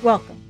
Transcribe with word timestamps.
Welcome. 0.00 0.40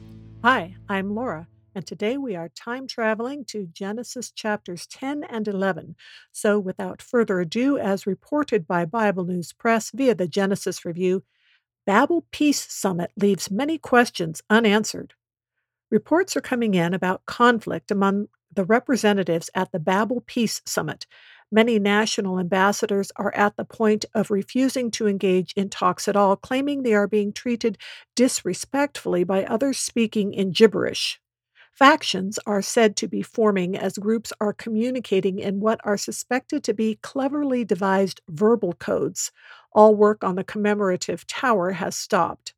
Hi, 0.45 0.77
I'm 0.91 1.15
Laura, 1.15 1.49
and 1.75 1.87
today 1.87 2.19
we 2.19 2.37
are 2.37 2.51
time 2.51 2.87
traveling 2.87 3.47
to 3.47 3.67
Genesis 3.73 4.31
chapters 4.31 4.87
10 4.87 5.25
and 5.25 5.49
11. 5.49 5.97
So, 6.33 6.59
without 6.59 7.01
further 7.01 7.41
ado, 7.41 7.79
as 7.79 8.07
reported 8.07 8.67
by 8.67 8.85
Bible 8.85 9.25
News 9.25 9.55
Press 9.55 9.91
via 9.95 10.15
the 10.15 10.29
Genesis 10.29 10.85
Review, 10.85 11.25
Babel 11.87 12.27
Peace 12.31 12.71
Summit 12.71 13.11
leaves 13.17 13.51
many 13.51 13.79
questions 13.79 14.43
unanswered. 14.51 15.15
Reports 15.91 16.37
are 16.37 16.43
coming 16.43 16.75
in 16.75 16.93
about 16.93 17.25
conflict 17.25 17.91
among 17.91 18.29
the 18.53 18.65
representatives 18.65 19.49
at 19.55 19.73
the 19.73 19.81
Babel 19.81 20.23
Peace 20.27 20.61
Summit, 20.67 21.07
Many 21.51 21.79
national 21.79 22.39
ambassadors 22.39 23.13
are 23.17 23.35
at 23.35 23.57
the 23.57 23.65
point 23.65 24.05
of 24.15 24.31
refusing 24.31 24.91
to 24.93 25.07
engage 25.07 25.53
in 25.55 25.69
talks 25.71 26.09
at 26.09 26.17
all, 26.17 26.37
claiming 26.37 26.83
they 26.83 26.95
are 26.95 27.07
being 27.09 27.33
treated 27.33 27.79
disrespectfully 28.17 29.25
by 29.25 29.45
others 29.45 29.79
speaking 29.79 30.33
in 30.35 30.53
gibberish. 30.53 31.21
Factions 31.73 32.39
are 32.47 32.63
said 32.63 32.97
to 32.97 33.09
be 33.09 33.23
forming 33.23 33.77
as 33.77 33.99
groups 33.99 34.33
are 34.41 34.53
communicating 34.53 35.39
in 35.39 35.61
what 35.61 35.81
are 35.85 35.97
suspected 35.97 36.65
to 36.65 36.75
be 36.75 36.99
cleverly 37.03 37.65
devised 37.65 38.21
verbal 38.29 38.75
codes. 38.75 39.31
All 39.73 39.95
work 39.95 40.25
on 40.25 40.35
the 40.37 40.45
commemorative 40.45 41.27
tower 41.27 41.73
has 41.73 41.97
stopped. 41.97 42.55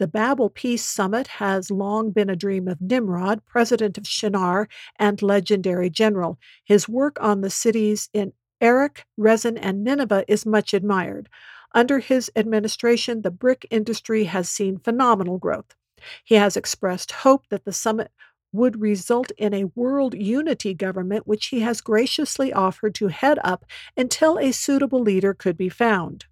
The 0.00 0.08
Babel 0.08 0.50
Peace 0.50 0.84
Summit 0.84 1.28
has 1.28 1.70
long 1.70 2.10
been 2.10 2.28
a 2.28 2.34
dream 2.34 2.66
of 2.66 2.80
Nimrod, 2.80 3.46
president 3.46 3.96
of 3.96 4.08
Shinar 4.08 4.68
and 4.98 5.22
legendary 5.22 5.88
general. 5.88 6.36
His 6.64 6.88
work 6.88 7.16
on 7.20 7.42
the 7.42 7.50
cities 7.50 8.08
in 8.12 8.32
Erech, 8.60 9.06
Resen, 9.16 9.56
and 9.60 9.84
Nineveh 9.84 10.24
is 10.26 10.44
much 10.44 10.74
admired. 10.74 11.28
Under 11.76 12.00
his 12.00 12.30
administration, 12.34 13.22
the 13.22 13.30
brick 13.30 13.66
industry 13.70 14.24
has 14.24 14.48
seen 14.48 14.78
phenomenal 14.78 15.38
growth. 15.38 15.76
He 16.24 16.34
has 16.34 16.56
expressed 16.56 17.12
hope 17.12 17.48
that 17.50 17.64
the 17.64 17.72
summit 17.72 18.10
would 18.52 18.80
result 18.80 19.30
in 19.32 19.54
a 19.54 19.70
world 19.76 20.14
unity 20.14 20.74
government, 20.74 21.26
which 21.26 21.46
he 21.46 21.60
has 21.60 21.80
graciously 21.80 22.52
offered 22.52 22.94
to 22.96 23.08
head 23.08 23.38
up 23.44 23.64
until 23.96 24.38
a 24.38 24.52
suitable 24.52 25.00
leader 25.00 25.34
could 25.34 25.56
be 25.56 25.68
found. 25.68 26.26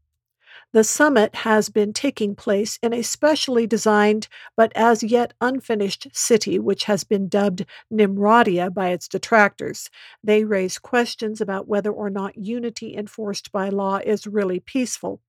The 0.73 0.84
summit 0.84 1.34
has 1.37 1.69
been 1.70 1.92
taking 1.92 2.34
place 2.34 2.78
in 2.83 2.92
a 2.92 3.03
specially 3.03 3.67
designed 3.67 4.28
but 4.56 4.70
as 4.75 5.03
yet 5.03 5.33
unfinished 5.41 6.09
city, 6.12 6.59
which 6.59 6.84
has 6.84 7.05
been 7.05 7.28
dubbed 7.28 7.65
Nimrodia 7.91 8.69
by 8.73 8.91
its 8.91 9.09
detractors. 9.09 9.89
They 10.23 10.45
raise 10.45 10.78
questions 10.78 11.41
about 11.41 11.69
whether 11.69 11.91
or 11.93 12.11
not 12.11 12.37
unity 12.37 12.97
enforced 12.97 13.53
by 13.53 13.69
law 13.69 14.00
is 14.05 14.27
really 14.27 14.61
peaceful. 14.61 15.20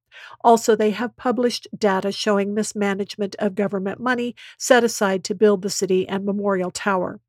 Also, 0.43 0.75
they 0.75 0.91
have 0.91 1.15
published 1.15 1.67
data 1.77 2.11
showing 2.11 2.53
mismanagement 2.53 3.35
of 3.39 3.55
government 3.55 3.99
money 3.99 4.35
set 4.57 4.83
aside 4.83 5.23
to 5.25 5.35
build 5.35 5.61
the 5.61 5.69
city 5.69 6.07
and 6.07 6.25
memorial 6.25 6.71
tower. 6.71 7.19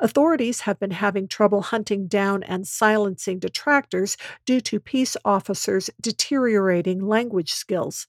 Authorities 0.00 0.62
have 0.62 0.78
been 0.78 0.90
having 0.90 1.28
trouble 1.28 1.62
hunting 1.62 2.06
down 2.06 2.42
and 2.42 2.66
silencing 2.66 3.38
detractors 3.38 4.16
due 4.44 4.60
to 4.60 4.80
peace 4.80 5.16
officers' 5.24 5.90
deteriorating 6.00 7.00
language 7.06 7.52
skills. 7.52 8.06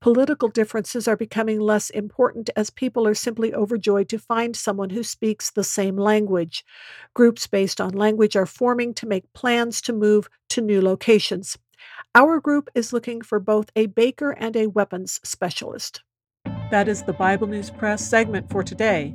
Political 0.00 0.48
differences 0.48 1.08
are 1.08 1.16
becoming 1.16 1.58
less 1.58 1.90
important 1.90 2.50
as 2.54 2.70
people 2.70 3.06
are 3.08 3.14
simply 3.14 3.54
overjoyed 3.54 4.08
to 4.10 4.18
find 4.18 4.54
someone 4.54 4.90
who 4.90 5.02
speaks 5.02 5.50
the 5.50 5.64
same 5.64 5.96
language. 5.96 6.64
Groups 7.14 7.46
based 7.46 7.80
on 7.80 7.90
language 7.90 8.36
are 8.36 8.46
forming 8.46 8.92
to 8.94 9.06
make 9.06 9.32
plans 9.32 9.80
to 9.82 9.92
move 9.92 10.28
to 10.50 10.60
new 10.60 10.82
locations. 10.82 11.56
Our 12.14 12.40
group 12.40 12.68
is 12.74 12.92
looking 12.92 13.20
for 13.22 13.38
both 13.40 13.70
a 13.74 13.86
baker 13.86 14.30
and 14.30 14.56
a 14.56 14.68
weapons 14.68 15.20
specialist. 15.22 16.02
That 16.70 16.88
is 16.88 17.02
the 17.02 17.12
Bible 17.12 17.46
News 17.46 17.70
Press 17.70 18.06
segment 18.06 18.50
for 18.50 18.62
today 18.62 19.14